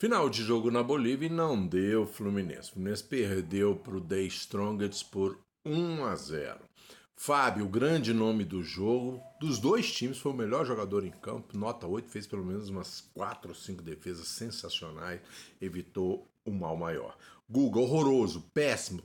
Final 0.00 0.30
de 0.30 0.44
jogo 0.44 0.70
na 0.70 0.80
Bolívia 0.80 1.26
e 1.26 1.28
não 1.28 1.66
deu 1.66 2.06
Fluminense. 2.06 2.70
O 2.70 2.74
Fluminense 2.74 3.02
perdeu 3.02 3.74
para 3.74 3.96
o 3.96 4.00
The 4.00 4.20
Strongest 4.22 5.06
por 5.10 5.36
1 5.66 6.04
a 6.04 6.14
0. 6.14 6.60
Fábio, 7.16 7.68
grande 7.68 8.14
nome 8.14 8.44
do 8.44 8.62
jogo, 8.62 9.20
dos 9.40 9.58
dois 9.58 9.92
times, 9.92 10.18
foi 10.18 10.30
o 10.30 10.36
melhor 10.36 10.64
jogador 10.64 11.04
em 11.04 11.10
campo, 11.10 11.58
nota 11.58 11.84
8, 11.88 12.08
fez 12.08 12.28
pelo 12.28 12.44
menos 12.44 12.68
umas 12.68 13.10
4 13.12 13.48
ou 13.48 13.54
5 13.56 13.82
defesas 13.82 14.28
sensacionais, 14.28 15.20
evitou 15.60 16.30
o 16.44 16.52
mal 16.52 16.76
maior. 16.76 17.18
Guga, 17.50 17.80
horroroso, 17.80 18.48
péssimo, 18.54 19.02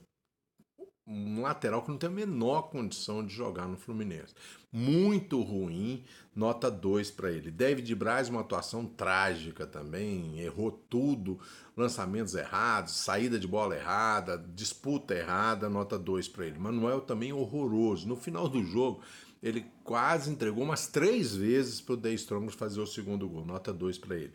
um 1.05 1.41
lateral 1.41 1.81
que 1.81 1.89
não 1.89 1.97
tem 1.97 2.09
a 2.09 2.13
menor 2.13 2.63
condição 2.63 3.25
de 3.25 3.33
jogar 3.33 3.67
no 3.67 3.77
Fluminense. 3.77 4.33
Muito 4.71 5.41
ruim, 5.41 6.03
nota 6.35 6.71
2 6.71 7.11
para 7.11 7.31
ele. 7.31 7.51
David 7.51 7.93
Braz, 7.93 8.29
uma 8.29 8.41
atuação 8.41 8.85
trágica 8.85 9.67
também, 9.67 10.39
errou 10.39 10.71
tudo, 10.71 11.39
lançamentos 11.75 12.33
errados, 12.33 12.93
saída 12.93 13.37
de 13.37 13.47
bola 13.47 13.75
errada, 13.75 14.43
disputa 14.55 15.13
errada, 15.13 15.69
nota 15.69 15.99
2 15.99 16.27
para 16.29 16.47
ele. 16.47 16.57
Manuel 16.57 17.01
também 17.01 17.33
horroroso. 17.33 18.07
No 18.07 18.15
final 18.15 18.47
do 18.47 18.63
jogo, 18.63 19.01
ele 19.43 19.65
quase 19.83 20.31
entregou 20.31 20.63
umas 20.63 20.87
três 20.87 21.35
vezes 21.35 21.81
para 21.81 21.93
o 21.95 21.97
Day 21.97 22.13
Strongers 22.13 22.55
fazer 22.55 22.79
o 22.79 22.87
segundo 22.87 23.27
gol, 23.27 23.45
nota 23.45 23.73
2 23.73 23.97
para 23.97 24.15
ele. 24.15 24.33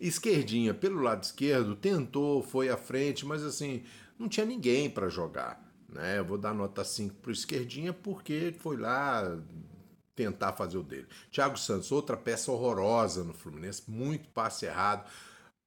Esquerdinha, 0.00 0.72
pelo 0.72 1.02
lado 1.02 1.22
esquerdo, 1.22 1.76
tentou, 1.76 2.42
foi 2.42 2.70
à 2.70 2.76
frente, 2.78 3.26
mas 3.26 3.42
assim, 3.42 3.82
não 4.18 4.30
tinha 4.30 4.46
ninguém 4.46 4.88
para 4.88 5.10
jogar. 5.10 5.65
Né? 5.96 6.18
Eu 6.18 6.24
vou 6.24 6.38
dar 6.38 6.54
nota 6.54 6.84
5 6.84 7.14
para 7.16 7.30
o 7.30 7.32
esquerdinha 7.32 7.92
porque 7.92 8.54
foi 8.58 8.76
lá 8.76 9.38
tentar 10.14 10.52
fazer 10.52 10.78
o 10.78 10.82
dele. 10.82 11.06
Thiago 11.30 11.58
Santos, 11.58 11.90
outra 11.90 12.16
peça 12.16 12.52
horrorosa 12.52 13.24
no 13.24 13.32
Fluminense, 13.32 13.82
muito 13.90 14.28
passe 14.28 14.66
errado. 14.66 15.10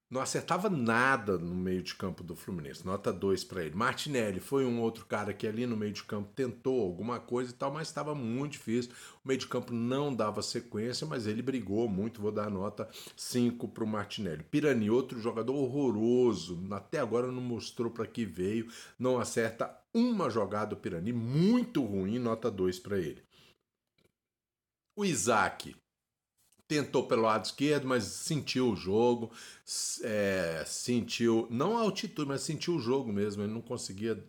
Não 0.09 0.22
acertava 0.22 0.72
nada 0.72 1.38
no 1.38 1.54
meio 1.54 1.84
de 1.84 1.94
campo 1.94 2.23
do 2.23 2.36
Fluminense. 2.36 2.84
Nota 2.84 3.13
2 3.13 3.44
para 3.44 3.63
ele. 3.63 3.76
Martinelli 3.76 4.40
foi 4.40 4.66
um 4.66 4.82
outro 4.82 5.05
cara 5.05 5.32
que 5.34 5.46
ali 5.46 5.68
no 5.68 5.77
meio 5.77 5.93
de 5.93 6.04
campo 6.04 6.32
tentou 6.34 6.82
alguma 6.82 7.20
coisa 7.20 7.51
e 7.51 7.54
tal, 7.54 7.71
mas 7.71 7.88
estava 7.88 8.16
muito 8.16 8.54
difícil. 8.54 8.91
O 9.24 9.27
meio 9.27 9.40
de 9.40 9.46
campo 9.46 9.71
não 9.71 10.16
dava 10.16 10.41
sequência, 10.41 11.05
mas 11.05 11.27
ele 11.27 11.43
brigou 11.43 11.88
muito. 11.88 12.21
Vou 12.21 12.32
dar 12.32 12.49
nota 12.49 12.90
5 13.16 13.68
para 13.68 13.84
o 13.84 13.88
Martinelli. 13.88 14.41
Pirani, 14.41 14.90
outro 14.90 15.20
jogador 15.20 15.54
horroroso. 15.54 16.60
Até 16.71 16.98
agora 16.98 17.32
não 17.32 17.41
mostrou 17.41 17.91
para 17.91 18.07
que 18.07 18.26
veio. 18.26 18.68
Não 18.98 19.20
acerta 19.20 19.77
uma 19.94 20.27
jogada 20.27 20.71
do 20.71 20.77
Pirani. 20.77 21.13
Muito 21.13 21.84
ruim. 21.85 22.18
Nota 22.18 22.49
2 22.49 22.79
para 22.79 22.98
ele. 22.98 23.21
O 24.96 25.05
Isaac 25.05 25.76
tentou 26.70 27.07
pelo 27.07 27.23
lado 27.23 27.45
esquerdo, 27.45 27.87
mas 27.87 28.03
sentiu 28.03 28.70
o 28.71 28.75
jogo, 28.75 29.31
é, 30.03 30.63
sentiu, 30.67 31.48
não 31.49 31.76
a 31.76 31.81
altitude, 31.81 32.27
mas 32.27 32.41
sentiu 32.41 32.76
o 32.76 32.79
jogo 32.79 33.11
mesmo, 33.11 33.41
ele 33.41 33.51
não 33.51 33.59
conseguia 33.59 34.23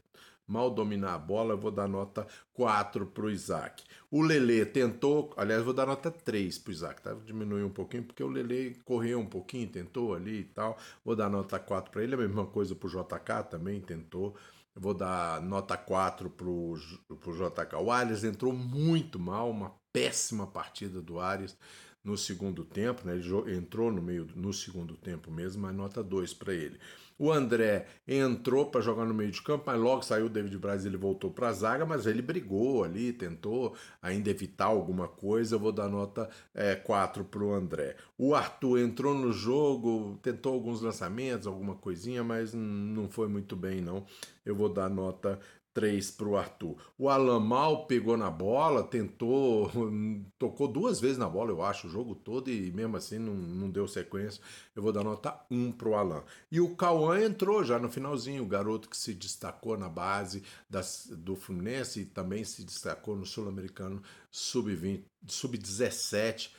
mal 0.48 0.70
dominar 0.70 1.14
a 1.14 1.18
bola, 1.18 1.52
eu 1.52 1.58
vou 1.58 1.70
dar 1.70 1.86
nota 1.86 2.26
4 2.54 3.06
para 3.06 3.26
o 3.26 3.30
Isaac. 3.30 3.84
O 4.10 4.22
Lele 4.22 4.64
tentou, 4.64 5.32
aliás, 5.36 5.62
vou 5.62 5.74
dar 5.74 5.86
nota 5.86 6.10
3 6.10 6.58
para 6.58 6.70
o 6.70 6.72
Isaac, 6.72 7.02
tá? 7.02 7.14
Diminuir 7.26 7.62
um 7.62 7.70
pouquinho, 7.70 8.04
porque 8.04 8.24
o 8.24 8.28
Lele 8.28 8.74
correu 8.86 9.20
um 9.20 9.26
pouquinho, 9.26 9.68
tentou 9.68 10.14
ali 10.14 10.40
e 10.40 10.44
tal, 10.44 10.78
vou 11.04 11.14
dar 11.14 11.28
nota 11.28 11.58
4 11.58 11.92
para 11.92 12.02
ele, 12.02 12.14
a 12.14 12.18
mesma 12.18 12.46
coisa 12.46 12.74
para 12.74 12.88
o 12.88 12.90
JK 12.90 13.50
também, 13.50 13.82
tentou, 13.82 14.34
vou 14.74 14.94
dar 14.94 15.42
nota 15.42 15.76
4 15.76 16.30
para 16.30 16.48
o 16.48 16.74
JK. 16.74 17.76
O 17.78 17.90
Arias 17.92 18.24
entrou 18.24 18.52
muito 18.52 19.18
mal, 19.18 19.50
uma 19.50 19.78
péssima 19.92 20.46
partida 20.46 21.02
do 21.02 21.20
Arias 21.20 21.56
no 22.02 22.16
segundo 22.16 22.64
tempo, 22.64 23.06
né? 23.06 23.14
ele 23.16 23.56
entrou 23.56 23.92
no 23.92 24.00
meio 24.00 24.26
no 24.34 24.52
segundo 24.52 24.96
tempo 24.96 25.30
mesmo, 25.30 25.62
mas 25.62 25.74
nota 25.74 26.02
2 26.02 26.34
para 26.34 26.54
ele. 26.54 26.78
O 27.20 27.30
André 27.30 27.86
entrou 28.08 28.64
para 28.64 28.80
jogar 28.80 29.04
no 29.04 29.12
meio 29.12 29.30
de 29.30 29.42
campo, 29.42 29.64
mas 29.66 29.78
logo 29.78 30.00
saiu 30.00 30.24
o 30.24 30.28
David 30.30 30.56
Braz, 30.56 30.86
ele 30.86 30.96
voltou 30.96 31.30
para 31.30 31.48
a 31.48 31.52
zaga, 31.52 31.84
mas 31.84 32.06
ele 32.06 32.22
brigou 32.22 32.82
ali, 32.82 33.12
tentou 33.12 33.76
ainda 34.00 34.30
evitar 34.30 34.64
alguma 34.64 35.06
coisa. 35.06 35.54
Eu 35.54 35.60
vou 35.60 35.70
dar 35.70 35.86
nota 35.86 36.30
é, 36.54 36.74
4 36.74 37.22
para 37.26 37.44
o 37.44 37.52
André. 37.52 37.94
O 38.16 38.34
Arthur 38.34 38.78
entrou 38.78 39.14
no 39.14 39.34
jogo, 39.34 40.18
tentou 40.22 40.54
alguns 40.54 40.80
lançamentos, 40.80 41.46
alguma 41.46 41.74
coisinha, 41.74 42.24
mas 42.24 42.54
não 42.54 43.06
foi 43.06 43.28
muito 43.28 43.54
bem, 43.54 43.82
não. 43.82 44.06
Eu 44.42 44.56
vou 44.56 44.70
dar 44.70 44.88
nota 44.88 45.38
3 45.72 46.10
para 46.12 46.28
o 46.28 46.36
Arthur. 46.36 46.76
O 46.98 47.08
Alan 47.08 47.40
mal 47.40 47.86
pegou 47.86 48.16
na 48.16 48.30
bola, 48.30 48.82
tentou, 48.82 49.70
tocou 50.38 50.68
duas 50.68 51.00
vezes 51.00 51.18
na 51.18 51.28
bola, 51.28 51.50
eu 51.50 51.62
acho, 51.62 51.86
o 51.86 51.90
jogo 51.90 52.14
todo, 52.14 52.50
e 52.50 52.72
mesmo 52.72 52.96
assim 52.96 53.18
não, 53.18 53.34
não 53.34 53.70
deu 53.70 53.86
sequência. 53.86 54.42
Eu 54.74 54.82
vou 54.82 54.92
dar 54.92 55.04
nota 55.04 55.38
1 55.50 55.72
para 55.72 55.88
o 55.88 55.94
Alan. 55.94 56.22
E 56.50 56.60
o 56.60 56.74
Cauã 56.74 57.20
entrou 57.22 57.64
já 57.64 57.78
no 57.78 57.90
finalzinho, 57.90 58.42
o 58.42 58.48
garoto 58.48 58.88
que 58.88 58.96
se 58.96 59.14
destacou 59.14 59.76
na 59.76 59.88
base 59.88 60.42
das, 60.68 61.08
do 61.10 61.36
Fluminense 61.36 62.00
e 62.00 62.04
também 62.04 62.44
se 62.44 62.64
destacou 62.64 63.16
no 63.16 63.26
Sul-Americano 63.26 64.02
Sub-20, 64.30 65.04
Sub-17 65.26 66.50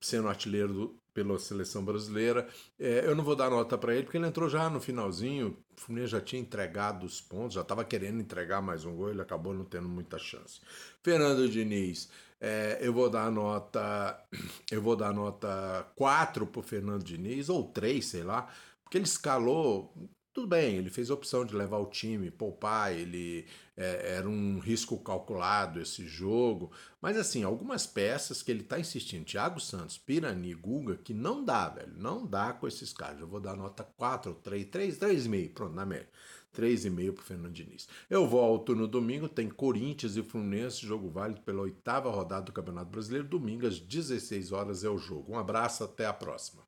sendo 0.00 0.28
artilheiro 0.28 0.72
do, 0.72 1.00
pela 1.24 1.38
seleção 1.38 1.84
brasileira. 1.84 2.46
É, 2.78 3.02
eu 3.04 3.14
não 3.14 3.24
vou 3.24 3.34
dar 3.34 3.50
nota 3.50 3.76
para 3.76 3.94
ele, 3.94 4.04
porque 4.04 4.16
ele 4.16 4.26
entrou 4.26 4.48
já 4.48 4.68
no 4.70 4.80
finalzinho. 4.80 5.56
O 5.76 5.80
Fluminense 5.80 6.12
já 6.12 6.20
tinha 6.20 6.40
entregado 6.40 7.04
os 7.04 7.20
pontos, 7.20 7.54
já 7.54 7.62
estava 7.62 7.84
querendo 7.84 8.20
entregar 8.20 8.60
mais 8.60 8.84
um 8.84 8.94
gol, 8.94 9.10
ele 9.10 9.22
acabou 9.22 9.52
não 9.52 9.64
tendo 9.64 9.88
muita 9.88 10.18
chance. 10.18 10.60
Fernando 11.02 11.48
Diniz, 11.48 12.08
é, 12.40 12.78
eu 12.80 12.92
vou 12.92 13.10
dar 13.10 13.30
nota. 13.30 14.22
Eu 14.70 14.82
vou 14.82 14.94
dar 14.94 15.14
nota 15.14 15.86
4 15.96 16.46
pro 16.46 16.62
Fernando 16.62 17.02
Diniz, 17.02 17.48
ou 17.48 17.64
3, 17.64 18.04
sei 18.04 18.22
lá, 18.22 18.48
porque 18.82 18.98
ele 18.98 19.06
escalou 19.06 19.94
tudo 20.38 20.46
bem, 20.46 20.76
ele 20.76 20.88
fez 20.88 21.10
a 21.10 21.14
opção 21.14 21.44
de 21.44 21.52
levar 21.52 21.78
o 21.78 21.86
time, 21.86 22.30
poupar, 22.30 22.92
ele 22.92 23.44
é, 23.76 24.14
era 24.18 24.28
um 24.28 24.60
risco 24.60 24.96
calculado 24.96 25.80
esse 25.80 26.06
jogo, 26.06 26.70
mas 27.02 27.16
assim, 27.16 27.42
algumas 27.42 27.88
peças 27.88 28.40
que 28.40 28.52
ele 28.52 28.60
está 28.60 28.78
insistindo, 28.78 29.24
Thiago 29.24 29.58
Santos, 29.58 29.98
Pirani, 29.98 30.54
Guga, 30.54 30.96
que 30.96 31.12
não 31.12 31.44
dá, 31.44 31.68
velho, 31.68 31.92
não 31.96 32.24
dá 32.24 32.52
com 32.52 32.68
esses 32.68 32.92
caras. 32.92 33.18
Eu 33.18 33.26
vou 33.26 33.40
dar 33.40 33.56
nota 33.56 33.82
4, 33.82 34.32
3, 34.34 34.66
3, 34.68 34.98
3,5, 34.98 35.52
pronto, 35.54 35.74
na 35.74 35.84
média. 35.84 36.08
3,5 36.56 37.12
para 37.12 37.22
o 37.22 37.24
Fernando 37.24 37.52
Diniz. 37.52 37.88
Eu 38.08 38.24
volto 38.28 38.76
no 38.76 38.86
domingo, 38.86 39.28
tem 39.28 39.48
Corinthians 39.48 40.16
e 40.16 40.22
Fluminense, 40.22 40.86
jogo 40.86 41.10
válido 41.10 41.40
pela 41.40 41.62
oitava 41.62 42.10
rodada 42.12 42.46
do 42.46 42.52
Campeonato 42.52 42.92
Brasileiro. 42.92 43.26
Domingo 43.26 43.66
às 43.66 43.80
16 43.80 44.52
horas 44.52 44.84
é 44.84 44.88
o 44.88 44.98
jogo. 44.98 45.32
Um 45.32 45.38
abraço, 45.38 45.82
até 45.82 46.06
a 46.06 46.12
próxima. 46.12 46.67